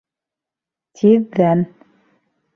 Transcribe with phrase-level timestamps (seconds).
[1.03, 1.63] Тиҙҙән